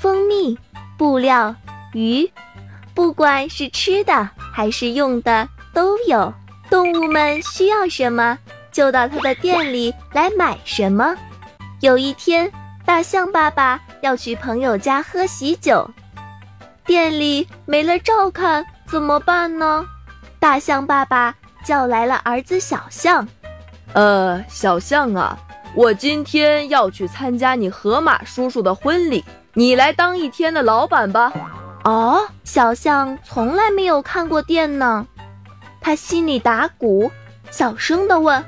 [0.00, 0.56] 蜂蜜、
[0.96, 1.54] 布料、
[1.92, 2.30] 鱼，
[2.94, 6.32] 不管是吃的还是用的都有。
[6.70, 8.38] 动物们需要什么，
[8.70, 11.16] 就到他的店里来买什么。
[11.80, 12.50] 有一天，
[12.84, 15.88] 大象爸爸要去朋友家喝喜酒，
[16.84, 19.84] 店里没了照看，怎么办呢？
[20.38, 21.34] 大象爸爸
[21.64, 23.26] 叫来了儿子小象，
[23.94, 25.38] 呃，小象啊。
[25.74, 31.32] 我今天要去参加你河马叔叔的婚礼，你来当一天的老板吧。
[31.84, 35.06] 哦，小象从来没有看过店呢，
[35.80, 37.10] 他心里打鼓，
[37.50, 38.44] 小声的问：“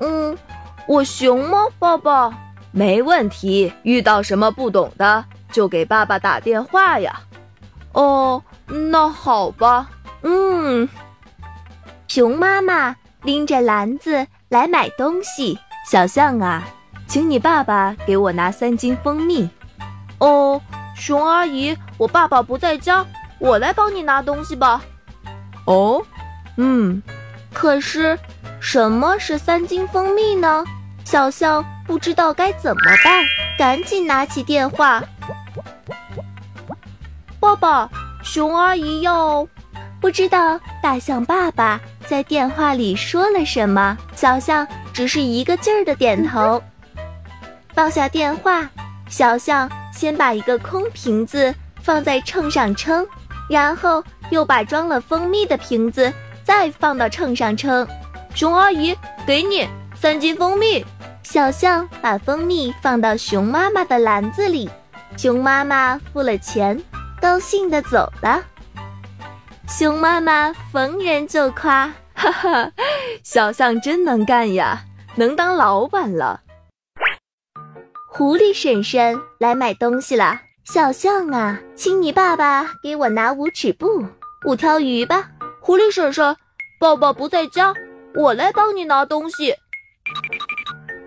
[0.00, 0.36] 嗯，
[0.86, 2.36] 我行吗，爸爸
[2.72, 7.20] ？”“没问题，遇到什么不懂的就给爸爸打电话呀。
[7.92, 9.88] ”“哦，那好吧。
[10.22, 10.88] ”“嗯。”
[12.08, 15.58] 熊妈妈拎着篮子来买东西。
[15.90, 16.62] 小象啊，
[17.06, 19.48] 请你爸爸给我拿三斤蜂蜜。
[20.18, 20.60] 哦，
[20.94, 23.02] 熊阿姨，我爸爸不在家，
[23.38, 24.82] 我来帮你拿东西吧。
[25.64, 26.02] 哦，
[26.58, 27.02] 嗯，
[27.54, 28.18] 可是
[28.60, 30.62] 什么是三斤蜂蜜呢？
[31.06, 33.24] 小象不知道该怎么办，
[33.56, 35.02] 赶紧拿起电话。
[37.40, 37.88] 爸爸，
[38.22, 39.48] 熊阿姨要……
[40.02, 43.96] 不知道大象爸爸在电话里说了什么。
[44.14, 44.68] 小象。
[44.98, 46.60] 只是一个劲儿的点头，
[47.72, 48.68] 放下电话。
[49.08, 53.06] 小象先把一个空瓶子放在秤上称，
[53.48, 57.86] 然后又把装了蜂蜜的瓶子再放到秤上称。
[58.34, 58.92] 熊阿姨，
[59.24, 60.84] 给你三斤蜂蜜。
[61.22, 64.68] 小象把蜂蜜放到熊妈妈的篮子里，
[65.16, 66.76] 熊妈妈付了钱，
[67.20, 68.42] 高兴地走了。
[69.68, 72.72] 熊妈妈逢人就夸：“哈哈，
[73.22, 74.82] 小象真能干呀！”
[75.18, 76.42] 能当老板了。
[78.08, 80.40] 狐狸婶婶来买东西了。
[80.64, 84.06] 小象啊，请你爸爸给我拿五尺布、
[84.46, 85.28] 五条鱼吧。
[85.60, 86.36] 狐狸婶婶，
[86.78, 87.74] 爸爸不在家，
[88.14, 89.52] 我来帮你拿东西。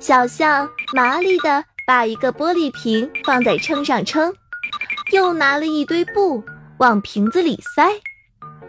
[0.00, 4.34] 小象麻利的把一个玻璃瓶放在秤上称，
[5.12, 6.42] 又拿了一堆布
[6.78, 7.88] 往瓶子里塞。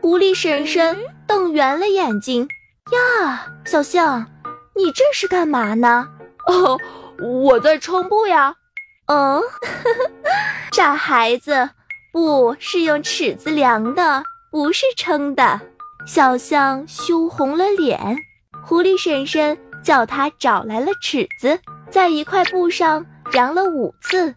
[0.02, 2.48] 狐狸婶婶瞪圆了眼睛
[2.92, 4.24] 呀，小象。
[4.76, 6.08] 你这是干嘛呢？
[6.48, 6.78] 哦，
[7.44, 8.56] 我在称布呀。
[9.08, 9.42] 哦，
[10.72, 11.70] 傻孩子，
[12.14, 15.60] 布是用尺子量的，不是称的。
[16.08, 18.18] 小象羞红了脸。
[18.64, 21.60] 狐狸婶婶叫他找来了尺子，
[21.90, 24.34] 在一块布上量了五次，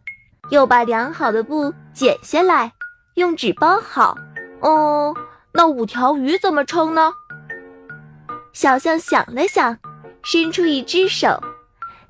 [0.51, 2.72] 又把量好的布剪下来，
[3.15, 4.16] 用纸包好。
[4.61, 5.15] 哦，
[5.53, 7.12] 那五条鱼怎么称呢？
[8.53, 9.78] 小象想了想。
[10.24, 11.38] 伸出一只手，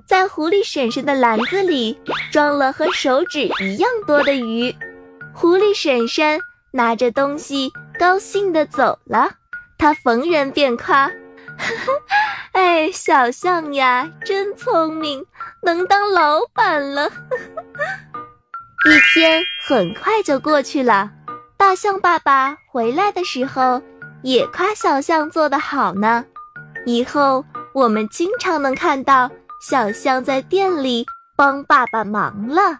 [0.05, 1.99] 在狐狸婶婶的篮子里
[2.31, 4.73] 装了和手指一样多的鱼。
[5.33, 6.39] 狐狸婶婶
[6.71, 9.31] 拿着东西，高兴地走了。
[9.77, 11.11] 她逢人便夸
[12.53, 15.25] ：“哎，小象呀，真聪明，
[15.61, 17.11] 能当老板了。
[18.87, 21.11] ”一天很快就过去了。
[21.57, 23.81] 大象爸爸回来的时候，
[24.21, 26.23] 也夸小象做得好呢。
[26.85, 27.43] 以后。
[27.75, 31.05] 我们经常能看到小象在店里
[31.35, 32.79] 帮爸爸忙了。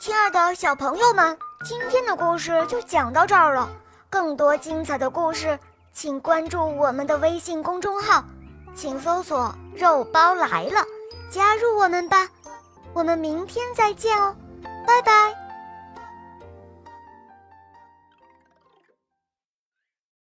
[0.00, 3.70] 亲爱的小朋友们，今天的故事就讲到这儿了。
[4.10, 5.56] 更多精彩的故事，
[5.92, 8.24] 请关注我们的微信公众号，
[8.74, 10.84] 请搜索“肉包来了”，
[11.30, 12.26] 加入我们吧。
[12.92, 14.34] 我们明天再见哦，
[14.84, 15.45] 拜拜。